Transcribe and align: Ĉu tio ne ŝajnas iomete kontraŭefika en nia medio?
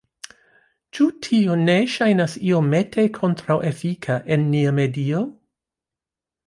Ĉu 0.97 1.05
tio 1.27 1.57
ne 1.67 1.75
ŝajnas 1.97 2.35
iomete 2.53 3.07
kontraŭefika 3.19 4.19
en 4.37 4.49
nia 4.57 4.75
medio? 4.81 5.23